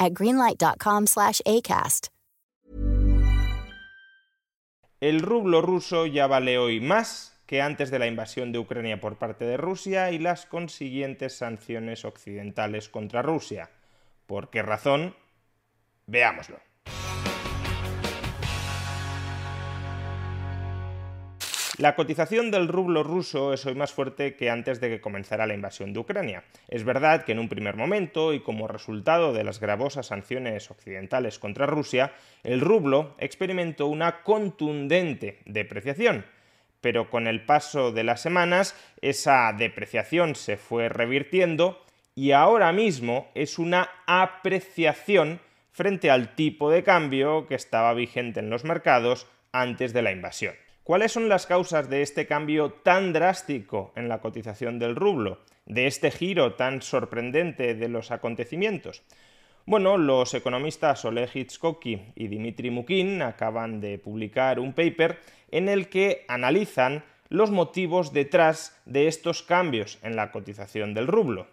at 0.00 0.12
greenlight.com/acast. 0.12 2.06
El 5.00 5.20
rublo 5.20 5.62
ruso 5.62 6.04
ya 6.04 6.26
vale 6.26 6.58
hoy 6.58 6.80
más 6.80 7.40
que 7.46 7.62
antes 7.62 7.90
de 7.90 7.98
la 7.98 8.06
invasión 8.06 8.52
de 8.52 8.58
Ucrania 8.58 9.00
por 9.00 9.16
parte 9.16 9.44
de 9.44 9.56
Rusia 9.56 10.10
y 10.12 10.18
las 10.18 10.44
consiguientes 10.44 11.36
sanciones 11.36 12.04
occidentales 12.04 12.88
contra 12.88 13.22
Rusia. 13.22 13.70
¿Por 14.26 14.50
qué 14.50 14.62
razón? 14.62 15.16
Veámoslo. 16.06 16.60
La 21.80 21.96
cotización 21.96 22.50
del 22.50 22.68
rublo 22.68 23.02
ruso 23.02 23.54
es 23.54 23.64
hoy 23.64 23.74
más 23.74 23.90
fuerte 23.90 24.36
que 24.36 24.50
antes 24.50 24.82
de 24.82 24.90
que 24.90 25.00
comenzara 25.00 25.46
la 25.46 25.54
invasión 25.54 25.94
de 25.94 26.00
Ucrania. 26.00 26.44
Es 26.68 26.84
verdad 26.84 27.24
que 27.24 27.32
en 27.32 27.38
un 27.38 27.48
primer 27.48 27.74
momento, 27.76 28.34
y 28.34 28.40
como 28.40 28.68
resultado 28.68 29.32
de 29.32 29.44
las 29.44 29.60
gravosas 29.60 30.08
sanciones 30.08 30.70
occidentales 30.70 31.38
contra 31.38 31.64
Rusia, 31.64 32.12
el 32.42 32.60
rublo 32.60 33.14
experimentó 33.16 33.86
una 33.86 34.22
contundente 34.24 35.38
depreciación. 35.46 36.26
Pero 36.82 37.08
con 37.08 37.26
el 37.26 37.46
paso 37.46 37.92
de 37.92 38.04
las 38.04 38.20
semanas, 38.20 38.76
esa 39.00 39.50
depreciación 39.56 40.34
se 40.34 40.58
fue 40.58 40.90
revirtiendo 40.90 41.82
y 42.14 42.32
ahora 42.32 42.72
mismo 42.72 43.30
es 43.34 43.58
una 43.58 43.88
apreciación 44.06 45.40
frente 45.72 46.10
al 46.10 46.34
tipo 46.34 46.70
de 46.70 46.82
cambio 46.82 47.46
que 47.46 47.54
estaba 47.54 47.94
vigente 47.94 48.40
en 48.40 48.50
los 48.50 48.64
mercados 48.64 49.26
antes 49.50 49.94
de 49.94 50.02
la 50.02 50.12
invasión. 50.12 50.54
¿Cuáles 50.90 51.12
son 51.12 51.28
las 51.28 51.46
causas 51.46 51.88
de 51.88 52.02
este 52.02 52.26
cambio 52.26 52.72
tan 52.72 53.12
drástico 53.12 53.92
en 53.94 54.08
la 54.08 54.20
cotización 54.20 54.80
del 54.80 54.96
rublo, 54.96 55.38
de 55.64 55.86
este 55.86 56.10
giro 56.10 56.54
tan 56.54 56.82
sorprendente 56.82 57.76
de 57.76 57.88
los 57.88 58.10
acontecimientos? 58.10 59.04
Bueno, 59.66 59.98
los 59.98 60.34
economistas 60.34 61.04
Oleg 61.04 61.30
Hitskoki 61.32 62.00
y 62.16 62.26
Dimitri 62.26 62.70
Mukin 62.70 63.22
acaban 63.22 63.80
de 63.80 64.00
publicar 64.00 64.58
un 64.58 64.72
paper 64.72 65.20
en 65.52 65.68
el 65.68 65.88
que 65.88 66.24
analizan 66.26 67.04
los 67.28 67.52
motivos 67.52 68.12
detrás 68.12 68.76
de 68.84 69.06
estos 69.06 69.44
cambios 69.44 70.00
en 70.02 70.16
la 70.16 70.32
cotización 70.32 70.92
del 70.92 71.06
rublo. 71.06 71.46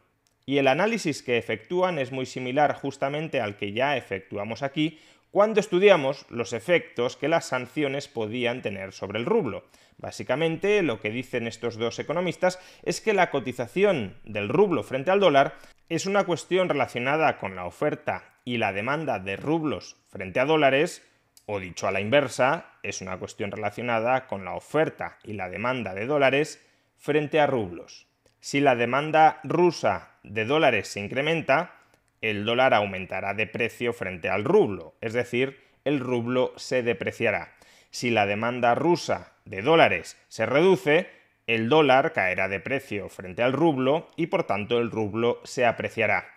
Y 0.47 0.57
el 0.57 0.67
análisis 0.67 1.21
que 1.21 1.37
efectúan 1.37 1.99
es 1.99 2.11
muy 2.11 2.25
similar 2.25 2.73
justamente 2.73 3.39
al 3.39 3.55
que 3.55 3.71
ya 3.71 3.97
efectuamos 3.97 4.63
aquí 4.63 4.97
cuando 5.31 5.59
estudiamos 5.59 6.25
los 6.29 6.53
efectos 6.53 7.17
que 7.17 7.27
las 7.27 7.45
sanciones 7.45 8.07
podían 8.07 8.61
tener 8.61 8.93
sobre 8.93 9.19
el 9.19 9.25
rublo. 9.25 9.65
Básicamente, 9.97 10.81
lo 10.83 10.99
que 10.99 11.09
dicen 11.09 11.47
estos 11.47 11.77
dos 11.77 11.99
economistas 11.99 12.59
es 12.83 13.01
que 13.01 13.13
la 13.13 13.29
cotización 13.29 14.17
del 14.23 14.49
rublo 14.49 14.83
frente 14.83 15.11
al 15.11 15.19
dólar 15.19 15.55
es 15.89 16.05
una 16.05 16.25
cuestión 16.25 16.69
relacionada 16.69 17.37
con 17.37 17.55
la 17.55 17.65
oferta 17.65 18.35
y 18.45 18.57
la 18.57 18.73
demanda 18.73 19.19
de 19.19 19.35
rublos 19.35 19.97
frente 20.07 20.39
a 20.39 20.45
dólares, 20.45 21.03
o 21.45 21.59
dicho 21.59 21.87
a 21.87 21.91
la 21.91 22.01
inversa, 22.01 22.73
es 22.83 23.01
una 23.01 23.17
cuestión 23.17 23.51
relacionada 23.51 24.27
con 24.27 24.45
la 24.45 24.53
oferta 24.53 25.17
y 25.23 25.33
la 25.33 25.49
demanda 25.49 25.93
de 25.93 26.05
dólares 26.05 26.65
frente 26.97 27.39
a 27.39 27.47
rublos. 27.47 28.07
Si 28.39 28.59
la 28.59 28.75
demanda 28.75 29.39
rusa 29.43 30.11
de 30.23 30.45
dólares 30.45 30.87
se 30.89 30.99
incrementa, 30.99 31.76
el 32.21 32.45
dólar 32.45 32.73
aumentará 32.73 33.33
de 33.33 33.47
precio 33.47 33.93
frente 33.93 34.29
al 34.29 34.43
rublo, 34.43 34.95
es 35.01 35.13
decir, 35.13 35.59
el 35.85 35.99
rublo 35.99 36.53
se 36.57 36.83
depreciará. 36.83 37.55
Si 37.91 38.09
la 38.09 38.25
demanda 38.25 38.75
rusa 38.75 39.33
de 39.45 39.61
dólares 39.61 40.17
se 40.27 40.45
reduce, 40.45 41.09
el 41.47 41.69
dólar 41.69 42.11
caerá 42.11 42.49
de 42.49 42.59
precio 42.59 43.07
frente 43.07 43.41
al 43.41 43.53
rublo 43.53 44.07
y 44.17 44.27
por 44.27 44.43
tanto 44.43 44.79
el 44.79 44.91
rublo 44.91 45.39
se 45.45 45.65
apreciará. 45.65 46.27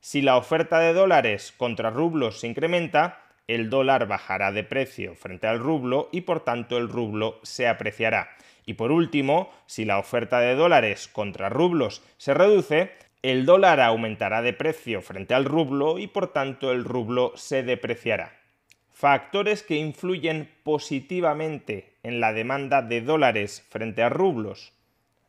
Si 0.00 0.22
la 0.22 0.36
oferta 0.36 0.78
de 0.78 0.92
dólares 0.92 1.52
contra 1.56 1.90
rublos 1.90 2.40
se 2.40 2.46
incrementa, 2.46 3.20
el 3.48 3.70
dólar 3.70 4.06
bajará 4.06 4.52
de 4.52 4.64
precio 4.64 5.14
frente 5.16 5.46
al 5.46 5.58
rublo 5.58 6.08
y 6.12 6.22
por 6.22 6.44
tanto 6.44 6.78
el 6.78 6.88
rublo 6.88 7.40
se 7.42 7.68
apreciará. 7.68 8.30
Y 8.64 8.74
por 8.74 8.92
último, 8.92 9.50
si 9.66 9.84
la 9.84 9.98
oferta 9.98 10.38
de 10.40 10.54
dólares 10.54 11.08
contra 11.08 11.48
rublos 11.48 12.02
se 12.16 12.34
reduce, 12.34 12.92
el 13.22 13.46
dólar 13.46 13.80
aumentará 13.80 14.42
de 14.42 14.52
precio 14.52 15.00
frente 15.00 15.32
al 15.32 15.44
rublo 15.44 16.00
y 16.00 16.08
por 16.08 16.32
tanto 16.32 16.72
el 16.72 16.84
rublo 16.84 17.32
se 17.36 17.62
depreciará. 17.62 18.36
Factores 18.90 19.62
que 19.62 19.76
influyen 19.76 20.50
positivamente 20.64 21.94
en 22.02 22.18
la 22.18 22.32
demanda 22.32 22.82
de 22.82 23.00
dólares 23.00 23.64
frente 23.70 24.02
a 24.02 24.08
rublos. 24.08 24.72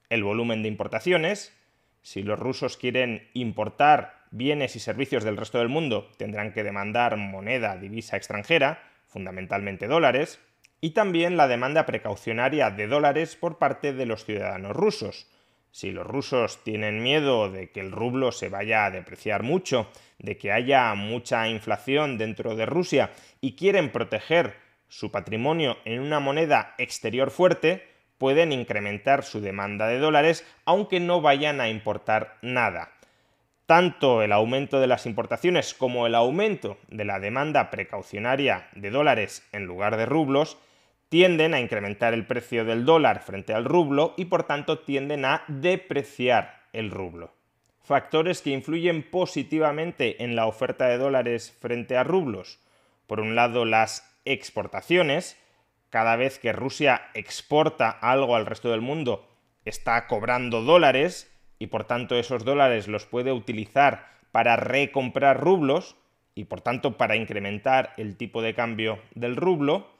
El 0.10 0.24
volumen 0.24 0.64
de 0.64 0.70
importaciones. 0.70 1.56
Si 2.02 2.24
los 2.24 2.40
rusos 2.40 2.78
quieren 2.78 3.30
importar 3.34 4.24
bienes 4.32 4.76
y 4.76 4.80
servicios 4.80 5.24
del 5.24 5.38
resto 5.38 5.60
del 5.60 5.70
mundo, 5.70 6.10
tendrán 6.18 6.52
que 6.52 6.64
demandar 6.64 7.16
moneda, 7.18 7.78
divisa 7.78 8.18
extranjera, 8.18 8.84
fundamentalmente 9.06 9.88
dólares. 9.88 10.40
Y 10.82 10.92
también 10.92 11.38
la 11.38 11.48
demanda 11.48 11.86
precaucionaria 11.86 12.72
de 12.72 12.88
dólares 12.88 13.36
por 13.36 13.60
parte 13.60 13.94
de 13.94 14.08
los 14.08 14.26
ciudadanos 14.26 14.76
rusos 14.76 15.28
si 15.74 15.92
los 15.92 16.06
rusos 16.06 16.64
tienen 16.64 17.02
miedo 17.02 17.50
de 17.50 17.72
que 17.72 17.80
el 17.80 17.92
rublo 17.92 18.32
se 18.32 18.48
vaya 18.48 18.86
a 18.86 18.92
depreciar 18.92 19.42
mucho, 19.42 19.90
de 20.20 20.38
que 20.38 20.52
haya 20.52 20.94
mucha 20.94 21.48
inflación 21.48 22.20
dentro 22.20 22.56
de 22.56 22.68
Rusia 22.68 23.10
y 23.42 23.56
quieren 23.56 23.92
proteger 23.92 24.56
su 24.88 25.10
patrimonio 25.10 25.78
en 25.84 26.00
una 26.00 26.20
moneda 26.20 26.76
exterior 26.78 27.32
fuerte, 27.32 27.88
pueden 28.20 28.52
incrementar 28.52 29.24
su 29.24 29.42
demanda 29.42 29.88
de 29.88 29.98
dólares 29.98 30.46
aunque 30.64 31.00
no 31.00 31.22
vayan 31.22 31.60
a 31.60 31.70
importar 31.70 32.38
nada. 32.44 32.92
Tanto 33.66 34.22
el 34.22 34.32
aumento 34.32 34.80
de 34.80 34.86
las 34.86 35.08
importaciones 35.08 35.74
como 35.74 36.06
el 36.06 36.14
aumento 36.14 36.78
de 36.90 37.06
la 37.06 37.20
demanda 37.20 37.72
precaucionaria 37.72 38.70
de 38.76 38.92
dólares 38.92 39.44
en 39.52 39.66
lugar 39.66 39.98
de 39.98 40.06
rublos 40.06 40.60
tienden 41.14 41.54
a 41.54 41.60
incrementar 41.60 42.16
el 42.16 42.26
precio 42.26 42.66
del 42.66 42.86
dólar 42.86 43.22
frente 43.22 43.54
al 43.54 43.66
rublo 43.66 44.16
y 44.18 44.26
por 44.26 44.46
tanto 44.46 44.80
tienden 44.80 45.26
a 45.26 45.44
depreciar 45.48 46.64
el 46.74 46.90
rublo. 46.90 47.36
Factores 47.84 48.42
que 48.42 48.50
influyen 48.50 49.08
positivamente 49.12 50.24
en 50.24 50.36
la 50.36 50.48
oferta 50.48 50.88
de 50.88 50.98
dólares 50.98 51.56
frente 51.62 51.98
a 51.98 52.04
rublos. 52.04 52.58
Por 53.06 53.20
un 53.20 53.36
lado, 53.36 53.64
las 53.64 54.12
exportaciones. 54.26 55.40
Cada 55.92 56.16
vez 56.16 56.40
que 56.40 56.52
Rusia 56.52 57.04
exporta 57.14 57.92
algo 57.92 58.36
al 58.36 58.48
resto 58.48 58.72
del 58.72 58.82
mundo, 58.82 59.30
está 59.66 60.08
cobrando 60.08 60.64
dólares 60.64 61.32
y 61.60 61.68
por 61.68 61.84
tanto 61.84 62.16
esos 62.16 62.44
dólares 62.44 62.88
los 62.88 63.06
puede 63.06 63.32
utilizar 63.32 64.08
para 64.32 64.56
recomprar 64.56 65.40
rublos 65.40 65.96
y 66.34 66.46
por 66.46 66.62
tanto 66.62 66.98
para 66.98 67.16
incrementar 67.16 67.94
el 67.98 68.18
tipo 68.18 68.42
de 68.42 68.56
cambio 68.56 68.98
del 69.14 69.36
rublo. 69.36 69.93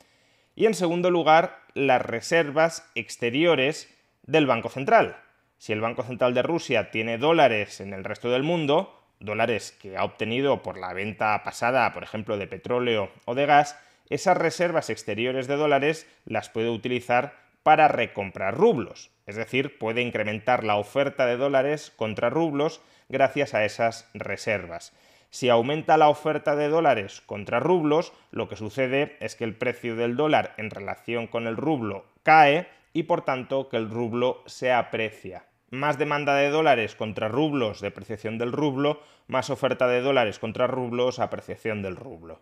Y 0.56 0.66
en 0.66 0.74
segundo 0.74 1.10
lugar, 1.10 1.60
las 1.74 2.02
reservas 2.02 2.90
exteriores 2.96 3.94
del 4.24 4.46
Banco 4.46 4.70
Central. 4.70 5.18
Si 5.58 5.74
el 5.74 5.82
Banco 5.82 6.04
Central 6.04 6.34
de 6.34 6.44
Rusia 6.44 6.92
tiene 6.92 7.18
dólares 7.18 7.80
en 7.82 7.94
el 7.94 8.04
resto 8.04 8.30
del 8.30 8.44
mundo, 8.44 9.02
dólares 9.20 9.72
que 9.82 9.98
ha 9.98 10.04
obtenido 10.04 10.62
por 10.62 10.78
la 10.78 10.94
venta 10.94 11.42
pasada, 11.44 11.92
por 11.94 12.04
ejemplo, 12.04 12.38
de 12.38 12.48
petróleo 12.48 13.12
o 13.26 13.34
de 13.34 13.46
gas, 13.46 13.80
esas 14.10 14.38
reservas 14.38 14.90
exteriores 14.90 15.48
de 15.48 15.56
dólares 15.56 16.08
las 16.26 16.50
puede 16.50 16.70
utilizar 16.70 17.34
para 17.64 17.88
recomprar 17.88 18.56
rublos. 18.56 19.10
Es 19.26 19.38
decir, 19.38 19.78
puede 19.80 20.02
incrementar 20.02 20.64
la 20.64 20.76
oferta 20.76 21.26
de 21.26 21.38
dólares 21.38 21.92
contra 21.96 22.30
rublos 22.30 22.82
gracias 23.10 23.54
a 23.54 23.64
esas 23.64 24.10
reservas. 24.14 24.94
Si 25.34 25.50
aumenta 25.50 25.98
la 25.98 26.10
oferta 26.10 26.56
de 26.56 26.70
dólares 26.70 27.24
contra 27.26 27.60
rublos, 27.60 28.14
lo 28.30 28.48
que 28.48 28.56
sucede 28.56 29.18
es 29.20 29.36
que 29.36 29.46
el 29.46 29.56
precio 29.56 29.96
del 29.96 30.16
dólar 30.16 30.54
en 30.58 30.70
relación 30.70 31.26
con 31.26 31.48
el 31.48 31.58
rublo 31.58 32.06
cae 32.22 32.68
y 32.94 33.04
por 33.04 33.26
tanto 33.26 33.68
que 33.68 33.78
el 33.78 33.90
rublo 33.90 34.44
se 34.46 34.72
aprecia. 34.72 35.48
Más 35.72 35.98
demanda 35.98 36.36
de 36.36 36.52
dólares 36.52 36.94
contra 36.94 37.30
rublos, 37.30 37.82
depreciación 37.82 38.38
del 38.38 38.52
rublo, 38.52 39.02
más 39.26 39.50
oferta 39.50 39.88
de 39.88 40.02
dólares 40.02 40.38
contra 40.38 40.68
rublos, 40.68 41.18
apreciación 41.18 41.82
del 41.82 41.96
rublo. 41.96 42.40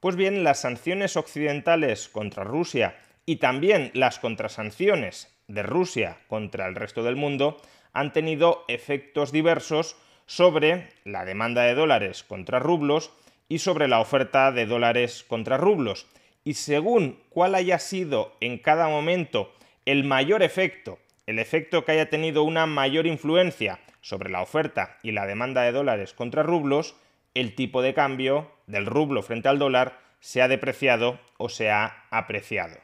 Pues 0.00 0.16
bien, 0.16 0.42
las 0.42 0.62
sanciones 0.62 1.16
occidentales 1.16 2.08
contra 2.08 2.42
Rusia 2.42 2.96
y 3.24 3.36
también 3.36 3.92
las 3.94 4.18
contrasanciones 4.18 5.32
de 5.46 5.62
Rusia 5.62 6.18
contra 6.26 6.66
el 6.66 6.74
resto 6.74 7.04
del 7.04 7.14
mundo 7.14 7.62
han 7.92 8.12
tenido 8.12 8.64
efectos 8.66 9.30
diversos 9.30 9.94
sobre 10.32 10.88
la 11.04 11.26
demanda 11.26 11.60
de 11.64 11.74
dólares 11.74 12.22
contra 12.22 12.58
rublos 12.58 13.12
y 13.50 13.58
sobre 13.58 13.86
la 13.86 14.00
oferta 14.00 14.50
de 14.50 14.64
dólares 14.64 15.26
contra 15.28 15.58
rublos. 15.58 16.06
Y 16.42 16.54
según 16.54 17.18
cuál 17.28 17.54
haya 17.54 17.78
sido 17.78 18.34
en 18.40 18.56
cada 18.56 18.88
momento 18.88 19.52
el 19.84 20.04
mayor 20.04 20.42
efecto, 20.42 20.98
el 21.26 21.38
efecto 21.38 21.84
que 21.84 21.92
haya 21.92 22.08
tenido 22.08 22.44
una 22.44 22.64
mayor 22.64 23.06
influencia 23.06 23.78
sobre 24.00 24.30
la 24.30 24.40
oferta 24.40 24.96
y 25.02 25.12
la 25.12 25.26
demanda 25.26 25.64
de 25.64 25.72
dólares 25.72 26.14
contra 26.14 26.42
rublos, 26.42 26.96
el 27.34 27.54
tipo 27.54 27.82
de 27.82 27.92
cambio 27.92 28.50
del 28.66 28.86
rublo 28.86 29.20
frente 29.22 29.50
al 29.50 29.58
dólar 29.58 30.00
se 30.20 30.40
ha 30.40 30.48
depreciado 30.48 31.20
o 31.36 31.50
se 31.50 31.70
ha 31.70 32.06
apreciado. 32.08 32.78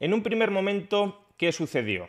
En 0.00 0.12
un 0.12 0.24
primer 0.24 0.50
momento, 0.50 1.24
¿qué 1.36 1.52
sucedió? 1.52 2.08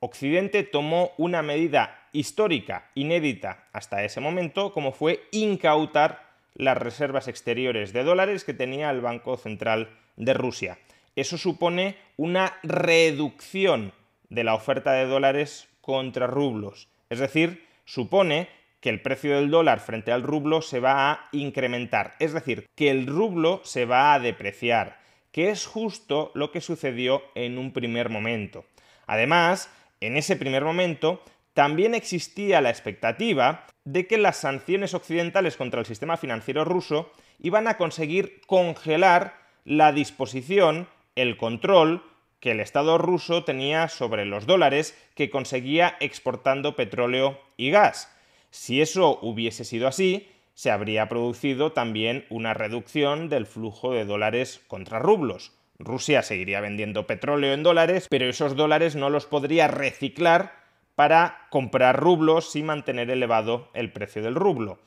Occidente 0.00 0.64
tomó 0.64 1.12
una 1.16 1.42
medida 1.42 2.05
histórica, 2.18 2.90
inédita 2.94 3.64
hasta 3.72 4.04
ese 4.04 4.20
momento, 4.20 4.72
como 4.72 4.92
fue 4.92 5.24
incautar 5.32 6.26
las 6.54 6.78
reservas 6.78 7.28
exteriores 7.28 7.92
de 7.92 8.04
dólares 8.04 8.44
que 8.44 8.54
tenía 8.54 8.90
el 8.90 9.00
Banco 9.00 9.36
Central 9.36 9.90
de 10.16 10.34
Rusia. 10.34 10.78
Eso 11.14 11.38
supone 11.38 11.96
una 12.16 12.54
reducción 12.62 13.92
de 14.28 14.44
la 14.44 14.54
oferta 14.54 14.92
de 14.92 15.06
dólares 15.06 15.68
contra 15.80 16.26
rublos. 16.26 16.88
Es 17.10 17.18
decir, 17.18 17.64
supone 17.84 18.48
que 18.80 18.90
el 18.90 19.02
precio 19.02 19.34
del 19.36 19.50
dólar 19.50 19.80
frente 19.80 20.12
al 20.12 20.22
rublo 20.22 20.62
se 20.62 20.80
va 20.80 21.10
a 21.10 21.28
incrementar. 21.32 22.14
Es 22.18 22.32
decir, 22.32 22.66
que 22.74 22.90
el 22.90 23.06
rublo 23.06 23.60
se 23.64 23.84
va 23.84 24.14
a 24.14 24.20
depreciar, 24.20 24.98
que 25.32 25.50
es 25.50 25.66
justo 25.66 26.30
lo 26.34 26.50
que 26.50 26.60
sucedió 26.60 27.22
en 27.34 27.58
un 27.58 27.72
primer 27.72 28.10
momento. 28.10 28.64
Además, 29.06 29.70
en 30.00 30.16
ese 30.16 30.36
primer 30.36 30.64
momento, 30.64 31.22
también 31.56 31.94
existía 31.94 32.60
la 32.60 32.68
expectativa 32.68 33.64
de 33.86 34.06
que 34.06 34.18
las 34.18 34.36
sanciones 34.36 34.92
occidentales 34.92 35.56
contra 35.56 35.80
el 35.80 35.86
sistema 35.86 36.18
financiero 36.18 36.66
ruso 36.66 37.10
iban 37.38 37.66
a 37.66 37.78
conseguir 37.78 38.42
congelar 38.46 39.38
la 39.64 39.90
disposición, 39.92 40.86
el 41.14 41.38
control 41.38 42.02
que 42.40 42.50
el 42.50 42.60
Estado 42.60 42.98
ruso 42.98 43.44
tenía 43.44 43.88
sobre 43.88 44.26
los 44.26 44.44
dólares 44.44 44.98
que 45.14 45.30
conseguía 45.30 45.96
exportando 45.98 46.76
petróleo 46.76 47.40
y 47.56 47.70
gas. 47.70 48.14
Si 48.50 48.82
eso 48.82 49.18
hubiese 49.22 49.64
sido 49.64 49.88
así, 49.88 50.28
se 50.52 50.70
habría 50.70 51.08
producido 51.08 51.72
también 51.72 52.26
una 52.28 52.52
reducción 52.52 53.30
del 53.30 53.46
flujo 53.46 53.94
de 53.94 54.04
dólares 54.04 54.60
contra 54.68 54.98
rublos. 54.98 55.54
Rusia 55.78 56.22
seguiría 56.22 56.60
vendiendo 56.60 57.06
petróleo 57.06 57.54
en 57.54 57.62
dólares, 57.62 58.08
pero 58.10 58.28
esos 58.28 58.56
dólares 58.56 58.94
no 58.94 59.08
los 59.08 59.24
podría 59.24 59.68
reciclar 59.68 60.65
para 60.96 61.46
comprar 61.50 62.00
rublos 62.00 62.56
y 62.56 62.64
mantener 62.64 63.10
elevado 63.10 63.68
el 63.74 63.92
precio 63.92 64.22
del 64.22 64.34
rublo. 64.34 64.80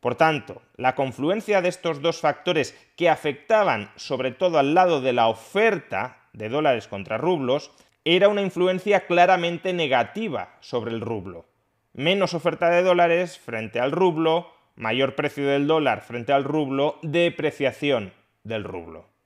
Por 0.00 0.14
tanto, 0.14 0.62
la 0.76 0.94
confluencia 0.94 1.60
de 1.60 1.68
estos 1.68 2.00
dos 2.00 2.20
factores 2.20 2.74
que 2.96 3.10
afectaban 3.10 3.90
sobre 3.96 4.30
todo 4.30 4.58
al 4.58 4.72
lado 4.72 5.00
de 5.00 5.12
la 5.12 5.28
oferta 5.28 6.18
de 6.32 6.48
dólares 6.48 6.86
contra 6.86 7.18
rublos 7.18 7.72
era 8.04 8.28
una 8.28 8.42
influencia 8.42 9.06
claramente 9.06 9.72
negativa 9.72 10.56
sobre 10.60 10.92
el 10.92 11.00
rublo. 11.00 11.46
Menos 11.92 12.32
oferta 12.32 12.70
de 12.70 12.82
dólares 12.82 13.38
frente 13.38 13.80
al 13.80 13.90
rublo, 13.90 14.52
mayor 14.76 15.16
precio 15.16 15.46
del 15.46 15.66
dólar 15.66 16.02
frente 16.02 16.32
al 16.32 16.44
rublo, 16.44 16.98
depreciación 17.02 18.12
del 18.44 18.62
rublo. 18.62 19.17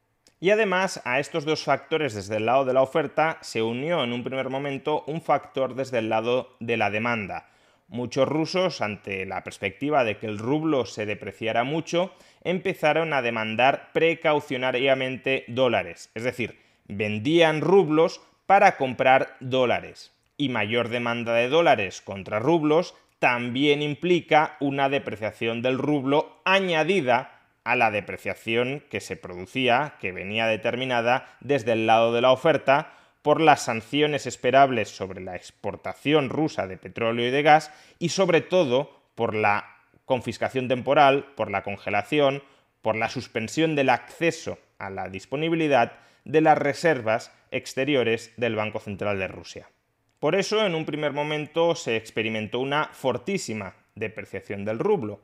Y 0.42 0.50
además 0.50 1.00
a 1.04 1.20
estos 1.20 1.44
dos 1.44 1.62
factores 1.62 2.14
desde 2.14 2.38
el 2.38 2.46
lado 2.46 2.64
de 2.64 2.72
la 2.72 2.82
oferta 2.82 3.38
se 3.42 3.62
unió 3.62 4.02
en 4.02 4.12
un 4.12 4.24
primer 4.24 4.50
momento 4.50 5.04
un 5.06 5.22
factor 5.22 5.76
desde 5.76 5.98
el 5.98 6.08
lado 6.08 6.56
de 6.58 6.76
la 6.76 6.90
demanda. 6.90 7.48
Muchos 7.86 8.26
rusos, 8.26 8.80
ante 8.80 9.24
la 9.24 9.44
perspectiva 9.44 10.02
de 10.02 10.16
que 10.16 10.26
el 10.26 10.38
rublo 10.38 10.84
se 10.84 11.06
depreciara 11.06 11.62
mucho, 11.62 12.12
empezaron 12.42 13.12
a 13.12 13.22
demandar 13.22 13.90
precaucionariamente 13.92 15.44
dólares, 15.46 16.10
es 16.16 16.24
decir, 16.24 16.58
vendían 16.88 17.60
rublos 17.60 18.20
para 18.46 18.76
comprar 18.76 19.36
dólares. 19.38 20.10
Y 20.36 20.48
mayor 20.48 20.88
demanda 20.88 21.34
de 21.34 21.48
dólares 21.50 22.02
contra 22.02 22.40
rublos 22.40 22.96
también 23.20 23.80
implica 23.80 24.56
una 24.58 24.88
depreciación 24.88 25.62
del 25.62 25.78
rublo 25.78 26.40
añadida 26.44 27.31
a 27.64 27.76
la 27.76 27.90
depreciación 27.90 28.82
que 28.90 29.00
se 29.00 29.16
producía, 29.16 29.94
que 30.00 30.12
venía 30.12 30.46
determinada 30.46 31.36
desde 31.40 31.72
el 31.72 31.86
lado 31.86 32.12
de 32.12 32.20
la 32.20 32.32
oferta 32.32 32.94
por 33.22 33.40
las 33.40 33.62
sanciones 33.62 34.26
esperables 34.26 34.88
sobre 34.88 35.20
la 35.20 35.36
exportación 35.36 36.28
rusa 36.28 36.66
de 36.66 36.76
petróleo 36.76 37.28
y 37.28 37.30
de 37.30 37.42
gas 37.42 37.72
y 37.98 38.08
sobre 38.08 38.40
todo 38.40 38.90
por 39.14 39.34
la 39.34 39.76
confiscación 40.04 40.68
temporal, 40.68 41.26
por 41.36 41.50
la 41.50 41.62
congelación, 41.62 42.42
por 42.82 42.96
la 42.96 43.08
suspensión 43.08 43.76
del 43.76 43.90
acceso 43.90 44.58
a 44.78 44.90
la 44.90 45.08
disponibilidad 45.08 45.92
de 46.24 46.40
las 46.40 46.58
reservas 46.58 47.32
exteriores 47.50 48.32
del 48.36 48.56
Banco 48.56 48.80
Central 48.80 49.18
de 49.18 49.28
Rusia. 49.28 49.70
Por 50.18 50.34
eso, 50.34 50.64
en 50.64 50.74
un 50.74 50.84
primer 50.84 51.12
momento 51.12 51.74
se 51.74 51.96
experimentó 51.96 52.60
una 52.60 52.90
fortísima 52.92 53.74
depreciación 53.94 54.64
del 54.64 54.78
rublo, 54.78 55.20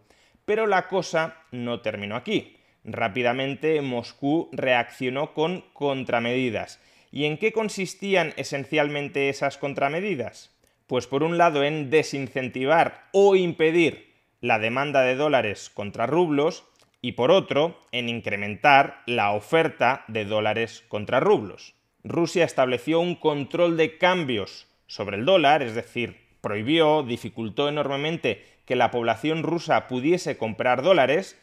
pero 0.49 0.67
la 0.67 0.89
cosa 0.89 1.37
no 1.53 1.83
terminó 1.83 2.17
aquí. 2.17 2.57
Rápidamente 2.83 3.83
Moscú 3.83 4.49
reaccionó 4.51 5.35
con 5.35 5.63
contramedidas. 5.75 6.81
¿Y 7.13 7.27
en 7.27 7.37
qué 7.37 7.53
consistían 7.53 8.33
esencialmente 8.39 9.29
esas 9.29 9.59
contramedidas? 9.59 10.57
Pues 10.87 11.07
por 11.07 11.23
un 11.23 11.37
lado 11.37 11.65
en 11.65 11.91
desincentivar 11.91 13.11
o 13.13 13.37
impedir 13.37 14.15
la 14.41 14.59
demanda 14.59 15.03
de 15.03 15.17
dólares 15.17 15.69
contra 15.69 16.07
rublos 16.07 16.65
y 17.03 17.13
por 17.13 17.31
otro 17.31 17.79
en 17.93 18.09
incrementar 18.09 19.03
la 19.05 19.33
oferta 19.33 20.07
de 20.09 20.25
dólares 20.25 20.83
contra 20.89 21.21
rublos. 21.21 21.75
Rusia 22.05 22.47
estableció 22.47 23.01
un 23.01 23.17
control 23.17 23.77
de 23.77 23.99
cambios 23.99 24.67
sobre 24.87 25.19
el 25.19 25.27
dólar, 25.27 25.63
es 25.63 25.75
decir, 25.75 26.28
prohibió, 26.41 27.03
dificultó 27.03 27.69
enormemente 27.69 28.45
que 28.65 28.77
la 28.77 28.91
población 28.91 29.43
rusa 29.43 29.89
pudiese 29.89 30.37
comprar 30.37 30.83
dólares, 30.83 31.39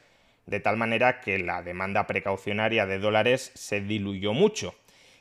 de 0.45 0.59
tal 0.59 0.77
manera 0.77 1.21
que 1.21 1.39
la 1.39 1.63
demanda 1.63 2.07
precaucionaria 2.07 2.86
de 2.86 3.00
dólares 3.00 3.51
se 3.56 3.81
diluyó 3.81 4.33
mucho. 4.33 4.75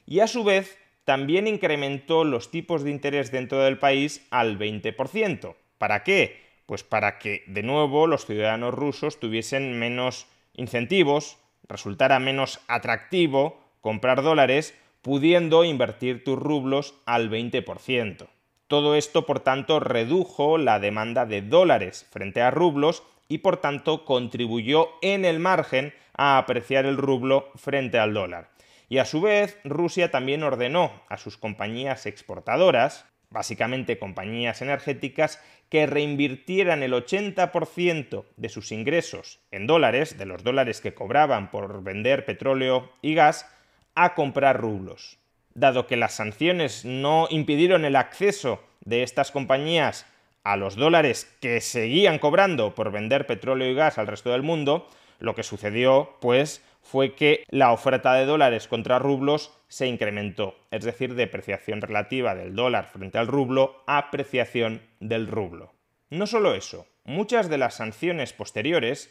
Y 0.07 0.21
a 0.21 0.27
su 0.27 0.45
vez 0.45 0.79
también 1.05 1.47
incrementó 1.47 2.25
los 2.25 2.51
tipos 2.51 2.83
de 2.83 2.91
interés 2.91 3.31
dentro 3.31 3.63
del 3.63 3.79
país 3.79 4.27
al 4.31 4.59
20%. 4.59 5.55
¿Para 5.79 6.03
qué? 6.03 6.43
Pues 6.67 6.83
para 6.83 7.19
que 7.19 7.45
de 7.47 7.63
nuevo 7.63 8.07
los 8.07 8.27
ciudadanos 8.27 8.75
rusos 8.75 9.21
tuviesen 9.21 9.79
menos 9.79 10.27
incentivos, 10.55 11.39
resultara 11.69 12.19
menos 12.19 12.61
atractivo 12.69 13.61
comprar 13.81 14.23
dólares, 14.23 14.75
pudiendo 15.03 15.65
invertir 15.65 16.25
tus 16.25 16.39
rublos 16.39 16.95
al 17.05 17.31
20%. 17.31 18.27
Todo 18.67 18.95
esto, 18.95 19.27
por 19.27 19.41
tanto, 19.41 19.79
redujo 19.79 20.57
la 20.57 20.79
demanda 20.79 21.27
de 21.27 21.43
dólares 21.43 22.07
frente 22.11 22.41
a 22.41 22.51
rublos 22.51 23.03
y, 23.29 23.39
por 23.39 23.59
tanto, 23.59 24.05
contribuyó 24.07 24.89
en 25.03 25.27
el 25.27 25.39
margen 25.39 25.93
a 26.17 26.39
apreciar 26.39 26.87
el 26.87 26.97
rublo 26.97 27.51
frente 27.57 27.99
al 27.99 28.15
dólar. 28.15 28.51
Y 28.89 28.99
a 28.99 29.05
su 29.05 29.21
vez, 29.21 29.59
Rusia 29.65 30.11
también 30.11 30.43
ordenó 30.43 31.03
a 31.09 31.19
sus 31.19 31.37
compañías 31.37 32.07
exportadoras, 32.07 33.07
básicamente 33.29 33.99
compañías 33.99 34.63
energéticas, 34.63 35.43
que 35.69 35.87
reinvirtieran 35.87 36.83
el 36.83 36.93
80% 36.93 38.25
de 38.37 38.49
sus 38.49 38.73
ingresos 38.73 39.41
en 39.51 39.67
dólares, 39.67 40.17
de 40.17 40.27
los 40.27 40.43
dólares 40.43 40.81
que 40.81 40.95
cobraban 40.95 41.51
por 41.51 41.83
vender 41.83 42.25
petróleo 42.25 42.93
y 43.03 43.15
gas, 43.15 43.51
a 43.95 44.15
comprar 44.15 44.61
rublos 44.61 45.19
dado 45.55 45.87
que 45.87 45.97
las 45.97 46.15
sanciones 46.15 46.85
no 46.85 47.27
impidieron 47.31 47.85
el 47.85 47.97
acceso 47.97 48.63
de 48.85 49.03
estas 49.03 49.31
compañías 49.31 50.07
a 50.43 50.57
los 50.57 50.77
dólares 50.77 51.35
que 51.41 51.61
seguían 51.61 52.19
cobrando 52.19 52.75
por 52.75 52.93
vender 52.93 53.27
petróleo 53.27 53.71
y 53.71 53.75
gas 53.75 53.97
al 53.99 54.07
resto 54.07 54.31
del 54.31 54.43
mundo, 54.43 54.89
lo 55.19 55.35
que 55.35 55.43
sucedió, 55.43 56.17
pues, 56.21 56.63
fue 56.83 57.15
que 57.15 57.45
la 57.49 57.73
oferta 57.73 58.13
de 58.13 58.27
dólares 58.27 58.69
contra 58.69 58.99
rublos 58.99 59.53
se 59.69 59.87
incrementó, 59.87 60.55
es 60.71 60.85
decir, 60.85 61.15
depreciación 61.15 61.81
relativa 61.81 62.35
del 62.35 62.55
dólar 62.55 62.87
frente 62.93 63.17
al 63.17 63.27
rublo, 63.27 63.83
apreciación 63.87 64.83
del 65.01 65.27
rublo. 65.27 65.73
No 66.11 66.27
solo 66.27 66.55
eso, 66.55 66.87
muchas 67.05 67.49
de 67.49 67.59
las 67.59 67.77
sanciones 67.77 68.35
posteriores, 68.35 69.11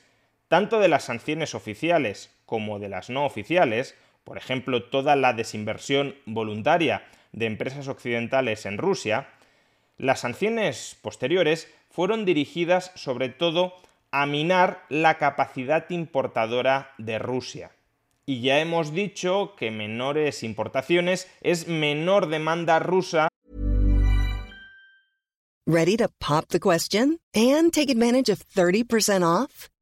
tanto 0.49 0.79
de 0.79 0.87
las 0.87 1.05
sanciones 1.05 1.55
oficiales 1.55 2.31
como 2.45 2.77
de 2.77 2.89
las 2.89 3.09
no 3.09 3.25
oficiales, 3.25 3.97
por 4.23 4.37
ejemplo, 4.37 4.83
toda 4.83 5.15
la 5.15 5.33
desinversión 5.33 6.15
voluntaria 6.25 7.05
de 7.31 7.45
empresas 7.45 7.87
occidentales 7.87 8.65
en 8.65 8.77
Rusia, 8.77 9.27
las 9.97 10.21
sanciones 10.21 10.97
posteriores 11.01 11.67
fueron 11.89 12.25
dirigidas 12.25 12.91
sobre 12.95 13.29
todo 13.29 13.73
a 14.11 14.25
minar 14.25 14.85
la 14.89 15.17
capacidad 15.17 15.89
importadora 15.89 16.93
de 16.97 17.19
Rusia. 17.19 17.71
Y 18.25 18.41
ya 18.41 18.59
hemos 18.59 18.93
dicho 18.93 19.55
que 19.57 19.71
menores 19.71 20.43
importaciones 20.43 21.27
es 21.41 21.67
menor 21.67 22.27
demanda 22.27 22.79
rusa. 22.79 23.27
Ready 25.65 25.97
to 25.97 26.09
pop 26.19 26.45
the 26.49 26.59
question 26.59 27.19
and 27.33 27.71
take 27.71 27.89
advantage 27.89 28.29
of 28.29 28.39
30% 28.53 29.23
off? 29.23 29.72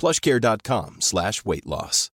Plushcare.com 0.00 1.00
slash 1.00 1.40
weight 1.44 1.64
loss. 1.66 2.12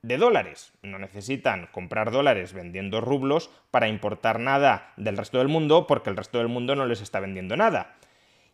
De 0.00 0.16
dólares. 0.16 0.72
No 0.80 0.98
necesitan 0.98 1.68
comprar 1.72 2.10
dólares 2.10 2.54
vendiendo 2.54 3.02
rublos 3.02 3.50
para 3.70 3.88
importar 3.88 4.40
nada 4.40 4.94
del 4.96 5.18
resto 5.18 5.36
del 5.36 5.48
mundo 5.48 5.86
porque 5.86 6.08
el 6.08 6.16
resto 6.16 6.38
del 6.38 6.48
mundo 6.48 6.74
no 6.74 6.86
les 6.86 7.02
está 7.02 7.20
vendiendo 7.20 7.54
nada. 7.54 7.96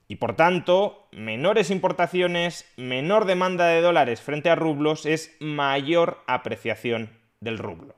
Y 0.08 0.16
por 0.16 0.34
tanto, 0.34 1.06
menores 1.12 1.70
importaciones, 1.70 2.68
menor 2.76 3.26
demanda 3.26 3.68
de 3.68 3.80
dólares 3.80 4.20
frente 4.20 4.50
a 4.50 4.56
rublos 4.56 5.06
es 5.06 5.36
mayor 5.38 6.20
apreciación 6.26 7.10
del 7.38 7.58
rublo. 7.58 7.94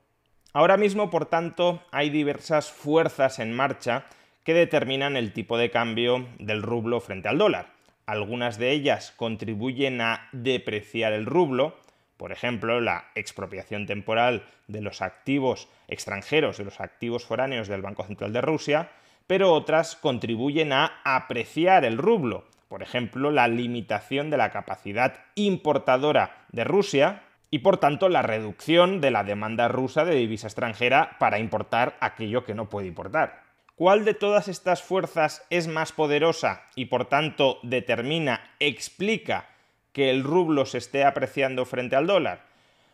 Ahora 0.53 0.77
mismo, 0.77 1.09
por 1.09 1.25
tanto, 1.25 1.81
hay 1.91 2.11
diversas 2.11 2.71
fuerzas 2.71 3.39
en 3.39 3.55
marcha 3.55 4.05
que 4.43 4.53
determinan 4.53 5.17
el 5.17 5.33
tipo 5.33 5.57
de 5.57 5.71
cambio 5.71 6.27
del 6.37 6.61
rublo 6.61 7.01
frente 7.01 7.29
al 7.29 7.39
dólar. 7.39 7.76
Algunas 8.07 8.57
de 8.57 8.71
ellas 8.71 9.13
contribuyen 9.17 9.99
a 9.99 10.29
depreciar 10.31 11.11
el 11.11 11.25
rublo, 11.25 11.75
por 12.15 12.31
ejemplo, 12.31 12.79
la 12.79 13.11
expropiación 13.15 13.85
temporal 13.85 14.45
de 14.67 14.81
los 14.81 15.01
activos 15.01 15.67
extranjeros, 15.89 16.57
de 16.57 16.63
los 16.63 16.79
activos 16.79 17.25
foráneos 17.25 17.67
del 17.67 17.81
Banco 17.81 18.05
Central 18.05 18.31
de 18.31 18.39
Rusia, 18.39 18.89
pero 19.27 19.51
otras 19.51 19.97
contribuyen 19.97 20.71
a 20.71 21.01
apreciar 21.03 21.83
el 21.83 21.97
rublo. 21.97 22.45
Por 22.69 22.81
ejemplo, 22.81 23.29
la 23.29 23.49
limitación 23.49 24.29
de 24.29 24.37
la 24.37 24.51
capacidad 24.51 25.25
importadora 25.35 26.45
de 26.53 26.63
Rusia 26.63 27.23
y 27.51 27.59
por 27.59 27.77
tanto 27.77 28.07
la 28.07 28.21
reducción 28.21 29.01
de 29.01 29.11
la 29.11 29.25
demanda 29.25 29.67
rusa 29.67 30.05
de 30.05 30.15
divisa 30.15 30.47
extranjera 30.47 31.17
para 31.19 31.39
importar 31.39 31.97
aquello 31.99 32.45
que 32.45 32.55
no 32.55 32.69
puede 32.69 32.87
importar. 32.87 33.46
¿Cuál 33.77 34.05
de 34.05 34.15
todas 34.15 34.47
estas 34.47 34.81
fuerzas 34.81 35.45
es 35.51 35.67
más 35.67 35.91
poderosa 35.91 36.63
y 36.73 36.85
por 36.85 37.05
tanto 37.05 37.59
determina, 37.61 38.55
explica 38.59 39.49
que 39.93 40.09
el 40.09 40.23
rublo 40.23 40.65
se 40.65 40.79
esté 40.79 41.03
apreciando 41.03 41.63
frente 41.63 41.95
al 41.95 42.07
dólar? 42.07 42.47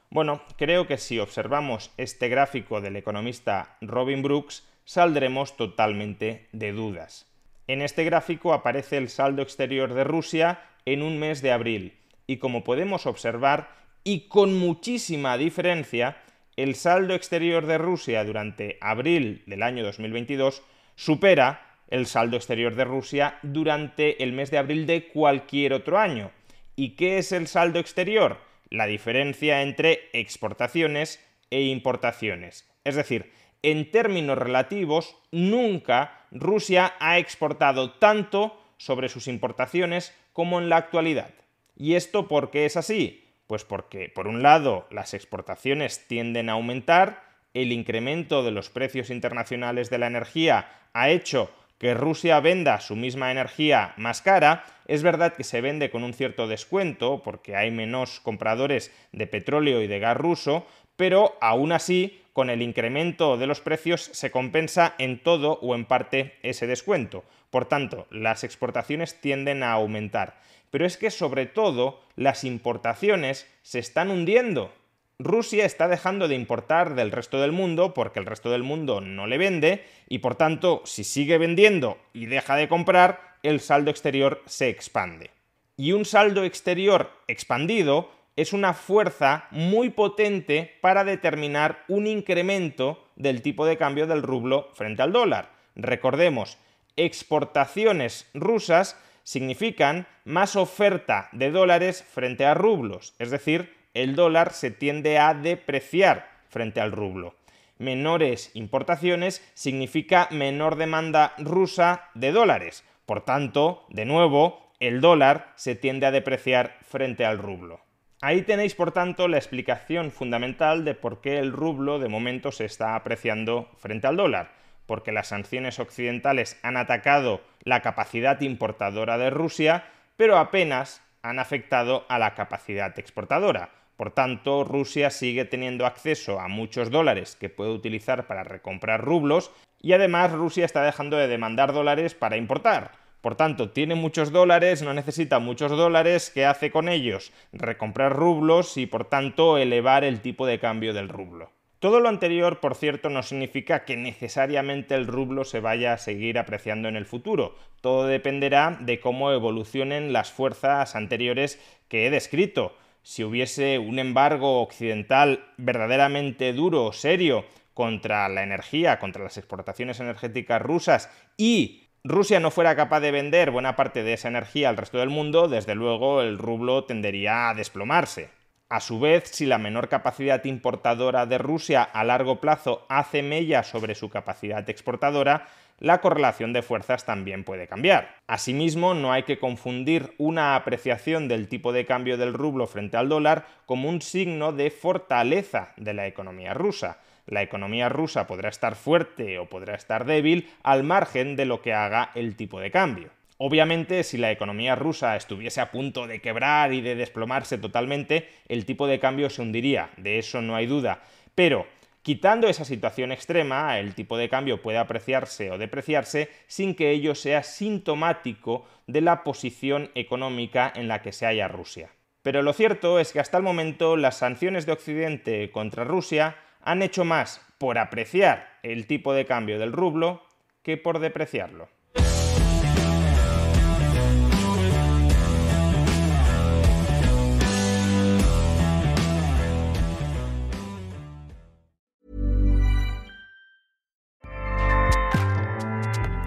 Bueno, 0.09 0.43
creo 0.57 0.85
que 0.85 0.97
si 0.97 1.19
observamos 1.19 1.91
este 1.95 2.27
gráfico 2.27 2.81
del 2.81 2.97
economista 2.97 3.77
Robin 3.79 4.21
Brooks, 4.23 4.67
saldremos 4.83 5.55
totalmente 5.55 6.49
de 6.51 6.73
dudas. 6.73 7.31
En 7.67 7.81
este 7.81 8.03
gráfico 8.03 8.51
aparece 8.51 8.97
el 8.97 9.07
saldo 9.07 9.41
exterior 9.41 9.93
de 9.93 10.03
Rusia 10.03 10.59
en 10.83 11.01
un 11.01 11.17
mes 11.17 11.41
de 11.41 11.53
abril 11.53 11.97
y 12.27 12.39
como 12.39 12.65
podemos 12.65 13.05
observar, 13.05 13.69
y 14.03 14.27
con 14.27 14.59
muchísima 14.59 15.37
diferencia, 15.37 16.17
el 16.57 16.75
saldo 16.75 17.13
exterior 17.13 17.67
de 17.67 17.77
Rusia 17.77 18.25
durante 18.25 18.77
abril 18.81 19.43
del 19.47 19.63
año 19.63 19.81
2022 19.85 20.61
supera 20.95 21.77
el 21.89 22.07
saldo 22.07 22.38
exterior 22.38 22.75
de 22.75 22.85
Rusia 22.85 23.39
durante 23.43 24.23
el 24.23 24.33
mes 24.33 24.51
de 24.51 24.57
abril 24.57 24.88
de 24.88 25.07
cualquier 25.09 25.73
otro 25.73 26.00
año. 26.00 26.31
¿Y 26.75 26.95
qué 26.95 27.19
es 27.19 27.31
el 27.31 27.47
saldo 27.47 27.79
exterior? 27.79 28.39
La 28.69 28.88
diferencia 28.88 29.62
entre 29.62 30.09
exportaciones 30.13 31.23
e 31.51 31.62
importaciones. 31.62 32.67
Es 32.83 32.95
decir, 32.95 33.31
en 33.62 33.91
términos 33.91 34.38
relativos, 34.38 35.15
nunca 35.31 36.25
Rusia 36.31 36.95
ha 37.00 37.19
exportado 37.19 37.91
tanto 37.93 38.59
sobre 38.77 39.07
sus 39.07 39.27
importaciones 39.27 40.13
como 40.33 40.59
en 40.59 40.67
la 40.67 40.77
actualidad. 40.77 41.33
¿Y 41.75 41.93
esto 41.93 42.27
por 42.27 42.51
qué 42.51 42.65
es 42.65 42.75
así? 42.75 43.23
Pues 43.47 43.63
porque, 43.63 44.09
por 44.09 44.27
un 44.27 44.41
lado, 44.41 44.88
las 44.89 45.13
exportaciones 45.13 46.07
tienden 46.07 46.50
a 46.50 46.53
aumentar, 46.53 47.32
el 47.53 47.72
incremento 47.72 48.43
de 48.43 48.51
los 48.51 48.69
precios 48.69 49.10
internacionales 49.10 49.89
de 49.89 49.98
la 49.98 50.07
energía 50.07 50.69
ha 50.93 51.10
hecho 51.10 51.51
que 51.77 51.93
Rusia 51.93 52.39
venda 52.39 52.79
su 52.79 52.95
misma 52.95 53.31
energía 53.31 53.93
más 53.98 54.22
cara, 54.22 54.63
es 54.88 55.03
verdad 55.03 55.33
que 55.33 55.43
se 55.43 55.62
vende 55.62 55.89
con 55.89 56.03
un 56.03 56.13
cierto 56.13 56.48
descuento 56.48 57.22
porque 57.24 57.55
hay 57.55 57.72
menos 57.72 58.19
compradores 58.22 58.91
de 59.12 59.27
petróleo 59.27 59.81
y 59.81 59.88
de 59.88 60.00
gas 60.00 60.15
ruso, 60.15 60.65
pero 60.95 61.38
aún 61.41 61.72
así 61.72 62.22
con 62.31 62.50
el 62.50 62.62
incremento 62.62 63.38
de 63.38 63.48
los 63.48 63.62
precios 63.62 64.10
se 64.13 64.31
compensa 64.31 64.95
en 64.98 65.19
todo 65.19 65.60
o 65.62 65.75
en 65.75 65.86
parte 65.86 66.38
ese 66.41 66.67
descuento. 66.67 67.24
Por 67.50 67.65
tanto, 67.65 68.07
las 68.10 68.43
exportaciones 68.43 69.22
tienden 69.22 69.62
a 69.62 69.74
aumentar. 69.74 70.41
Pero 70.72 70.88
es 70.88 70.98
que 70.98 71.12
sobre 71.12 71.45
todo 71.45 72.01
las 72.15 72.43
importaciones 72.43 73.48
se 73.62 73.77
están 73.77 74.10
hundiendo. 74.10 74.74
Rusia 75.20 75.65
está 75.65 75.88
dejando 75.88 76.27
de 76.27 76.36
importar 76.36 76.96
del 76.96 77.12
resto 77.12 77.39
del 77.39 77.51
mundo 77.51 77.93
porque 77.93 78.20
el 78.20 78.25
resto 78.25 78.50
del 78.50 78.63
mundo 78.63 79.00
no 79.00 79.27
le 79.27 79.38
vende 79.38 79.86
y 80.10 80.20
por 80.20 80.36
tanto 80.36 80.82
si 80.86 81.03
sigue 81.03 81.38
vendiendo 81.38 81.98
y 82.13 82.25
deja 82.25 82.55
de 82.55 82.67
comprar, 82.67 83.38
el 83.43 83.60
saldo 83.60 83.91
exterior 83.91 84.41
se 84.46 84.70
expande. 84.70 85.32
Y 85.77 85.91
un 85.91 86.05
saldo 86.05 86.43
exterior 86.43 87.12
expandido 87.27 88.10
es 88.36 88.53
una 88.53 88.74
fuerza 88.74 89.48
muy 89.51 89.89
potente 89.89 90.77
para 90.82 91.03
determinar 91.03 91.84
un 91.88 92.08
incremento 92.08 93.03
del 93.15 93.41
tipo 93.41 93.65
de 93.65 93.77
cambio 93.77 94.08
del 94.08 94.24
rublo 94.24 94.70
frente 94.74 95.03
al 95.03 95.12
dólar. 95.12 95.51
Recordemos, 95.75 96.58
exportaciones 96.96 98.29
rusas 98.34 98.98
significan 99.24 100.08
más 100.25 100.55
oferta 100.55 101.29
de 101.32 101.51
dólares 101.51 102.03
frente 102.03 102.46
a 102.46 102.53
rublos, 102.53 103.13
es 103.20 103.32
decir, 103.32 103.74
el 103.93 104.15
dólar 104.15 104.53
se 104.53 104.71
tiende 104.71 105.19
a 105.19 105.33
depreciar 105.33 106.27
frente 106.50 106.81
al 106.81 106.91
rublo. 106.91 107.35
Menores 107.77 108.51
importaciones 108.53 109.43
significa 109.53 110.27
menor 110.31 110.75
demanda 110.75 111.33
rusa 111.38 112.09
de 112.13 112.31
dólares. 112.31 112.83
Por 113.05 113.25
tanto, 113.25 113.85
de 113.89 114.05
nuevo, 114.05 114.71
el 114.79 115.01
dólar 115.01 115.51
se 115.55 115.75
tiende 115.75 116.05
a 116.05 116.12
depreciar 116.12 116.77
frente 116.81 117.25
al 117.25 117.38
rublo. 117.38 117.81
Ahí 118.21 118.43
tenéis, 118.43 118.73
por 118.73 118.93
tanto, 118.93 119.27
la 119.27 119.38
explicación 119.38 120.12
fundamental 120.12 120.85
de 120.85 120.95
por 120.95 121.19
qué 121.19 121.39
el 121.39 121.51
rublo 121.51 122.00
de 122.00 122.07
momento 122.07 122.51
se 122.51 122.63
está 122.63 122.95
apreciando 122.95 123.69
frente 123.77 124.07
al 124.07 124.15
dólar, 124.15 124.53
porque 124.85 125.12
las 125.12 125.27
sanciones 125.27 125.79
occidentales 125.79 126.57
han 126.63 126.77
atacado 126.77 127.41
la 127.63 127.81
capacidad 127.81 128.39
importadora 128.39 129.17
de 129.17 129.29
Rusia, 129.29 129.85
pero 130.15 130.38
apenas 130.38 131.01
han 131.21 131.39
afectado 131.39 132.05
a 132.07 132.17
la 132.17 132.33
capacidad 132.33 132.97
exportadora. 132.97 133.82
Por 133.95 134.12
tanto, 134.12 134.63
Rusia 134.63 135.09
sigue 135.09 135.45
teniendo 135.45 135.85
acceso 135.85 136.39
a 136.39 136.47
muchos 136.47 136.89
dólares 136.89 137.35
que 137.39 137.50
puede 137.50 137.71
utilizar 137.71 138.27
para 138.27 138.43
recomprar 138.43 139.01
rublos 139.01 139.51
y 139.81 139.93
además 139.93 140.31
Rusia 140.31 140.65
está 140.65 140.83
dejando 140.83 141.17
de 141.17 141.27
demandar 141.27 141.73
dólares 141.73 142.15
para 142.15 142.38
importar 142.38 142.91
Por 143.21 143.35
tanto, 143.35 143.69
tiene 143.69 143.95
muchos 143.95 144.31
dólares, 144.31 144.81
no 144.81 144.93
necesita 144.93 145.39
muchos 145.39 145.71
dólares, 145.71 146.31
¿qué 146.33 146.45
hace 146.45 146.71
con 146.71 146.89
ellos? 146.89 147.31
Recomprar 147.53 148.13
rublos 148.13 148.75
y 148.77 148.85
por 148.85 149.05
tanto 149.05 149.57
elevar 149.57 150.03
el 150.03 150.19
tipo 150.21 150.45
de 150.45 150.59
cambio 150.59 150.93
del 150.93 151.07
rublo. 151.07 151.51
Todo 151.83 152.00
lo 152.00 152.07
anterior, 152.07 152.62
por 152.62 152.75
cierto, 152.75 153.09
no 153.09 153.23
significa 153.23 153.83
que 153.83 153.97
necesariamente 153.97 154.95
el 154.95 155.05
rublo 155.05 155.43
se 155.43 155.59
vaya 155.59 155.91
a 155.91 155.97
seguir 155.97 156.39
apreciando 156.39 156.88
en 156.88 156.95
el 156.95 157.05
futuro. 157.05 157.57
Todo 157.81 158.07
dependerá 158.07 158.77
de 158.79 159.01
cómo 159.01 159.33
evolucionen 159.33 160.13
las 160.13 160.31
fuerzas 160.31 160.95
anteriores 160.95 161.59
que 161.89 162.07
he 162.07 162.09
descrito. 162.09 162.73
Si 163.03 163.24
hubiese 163.24 163.79
un 163.79 164.00
embargo 164.00 164.62
occidental 164.62 165.45
verdaderamente 165.57 166.53
duro, 166.53 166.86
o 166.86 166.93
serio, 166.93 167.45
contra 167.74 168.29
la 168.29 168.43
energía, 168.43 168.98
contra 169.00 169.24
las 169.24 169.38
exportaciones 169.38 170.00
energéticas 170.00 170.62
rusas 170.62 171.10
y 171.38 171.83
Rusia 172.05 172.39
no 172.39 172.51
fuera 172.51 172.75
capaz 172.75 173.00
de 173.00 173.12
vender 173.12 173.51
buena 173.51 173.75
parte 173.75 174.03
de 174.03 174.13
esa 174.13 174.27
energía 174.27 174.69
al 174.69 174.77
resto 174.77 174.98
del 175.00 175.10
mundo, 175.10 175.48
desde 175.48 175.75
luego 175.75 176.22
el 176.22 176.38
rublo 176.38 176.86
tendería 176.86 177.50
a 177.50 177.53
desplomarse. 177.53 178.29
A 178.69 178.79
su 178.79 179.00
vez, 179.00 179.29
si 179.29 179.45
la 179.45 179.57
menor 179.57 179.88
capacidad 179.88 180.43
importadora 180.45 181.25
de 181.25 181.38
Rusia 181.38 181.83
a 181.83 182.03
largo 182.03 182.41
plazo 182.41 182.86
hace 182.89 183.22
mella 183.22 183.63
sobre 183.63 183.95
su 183.95 184.10
capacidad 184.10 184.67
exportadora, 184.69 185.48
la 185.79 186.01
correlación 186.01 186.53
de 186.53 186.61
fuerzas 186.61 187.05
también 187.05 187.43
puede 187.43 187.67
cambiar. 187.67 188.15
Asimismo, 188.27 188.93
no 188.93 189.11
hay 189.11 189.23
que 189.23 189.39
confundir 189.39 190.13
una 190.17 190.55
apreciación 190.55 191.27
del 191.27 191.47
tipo 191.47 191.73
de 191.73 191.85
cambio 191.85 192.17
del 192.17 192.33
rublo 192.33 192.67
frente 192.67 192.97
al 192.97 193.09
dólar 193.09 193.45
como 193.65 193.89
un 193.89 194.01
signo 194.01 194.51
de 194.53 194.71
fortaleza 194.71 195.73
de 195.77 195.93
la 195.93 196.07
economía 196.07 196.53
rusa. 196.53 196.99
La 197.25 197.41
economía 197.41 197.89
rusa 197.89 198.27
podrá 198.27 198.49
estar 198.49 198.75
fuerte 198.75 199.39
o 199.39 199.47
podrá 199.47 199.75
estar 199.75 200.05
débil 200.05 200.49
al 200.63 200.83
margen 200.83 201.35
de 201.35 201.45
lo 201.45 201.61
que 201.61 201.73
haga 201.73 202.11
el 202.15 202.35
tipo 202.35 202.59
de 202.59 202.71
cambio. 202.71 203.09
Obviamente, 203.37 204.03
si 204.03 204.17
la 204.17 204.31
economía 204.31 204.75
rusa 204.75 205.15
estuviese 205.15 205.59
a 205.59 205.71
punto 205.71 206.07
de 206.07 206.21
quebrar 206.21 206.71
y 206.73 206.81
de 206.81 206.95
desplomarse 206.95 207.57
totalmente, 207.57 208.29
el 208.47 208.65
tipo 208.65 208.87
de 208.87 208.99
cambio 208.99 209.29
se 209.29 209.41
hundiría, 209.41 209.89
de 209.97 210.19
eso 210.19 210.41
no 210.41 210.55
hay 210.55 210.65
duda. 210.65 211.01
Pero, 211.35 211.65
quitando 212.03 212.48
esa 212.48 212.65
situación 212.65 213.12
extrema, 213.12 213.79
el 213.79 213.95
tipo 213.95 214.17
de 214.17 214.29
cambio 214.29 214.62
puede 214.62 214.77
apreciarse 214.77 215.50
o 215.50 215.57
depreciarse 215.57 216.29
sin 216.48 216.75
que 216.75 216.91
ello 216.91 217.15
sea 217.15 217.41
sintomático 217.41 218.65
de 218.86 219.01
la 219.01 219.24
posición 219.24 219.89
económica 219.95 220.72
en 220.75 220.88
la 220.88 221.01
que 221.01 221.13
se 221.13 221.25
halla 221.25 221.48
Rusia. 221.48 221.89
Pero 222.22 222.41
lo 222.41 222.53
cierto 222.53 223.00
es 223.00 223.12
que 223.12 223.19
hasta 223.19 223.38
el 223.38 223.43
momento 223.43 223.98
las 223.98 224.17
sanciones 224.17 224.65
de 224.65 224.74
Occidente 224.74 225.50
contra 225.51 225.83
Rusia 225.83 226.36
han 226.62 226.81
hecho 226.81 227.03
más 227.03 227.41
por 227.57 227.77
apreciar 227.77 228.60
el 228.63 228.88
tipo 228.88 229.13
de 229.13 229.25
cambio 229.25 229.57
del 229.57 229.74
rublo 229.74 230.24
que 230.62 230.77
por 230.77 231.00
depreciarlo. 231.00 231.69